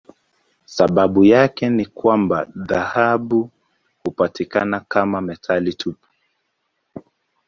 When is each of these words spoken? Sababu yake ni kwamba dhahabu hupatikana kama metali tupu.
Sababu 0.65 1.23
yake 1.25 1.69
ni 1.69 1.85
kwamba 1.85 2.47
dhahabu 2.55 3.49
hupatikana 4.03 4.79
kama 4.79 5.21
metali 5.21 5.73
tupu. 5.73 6.07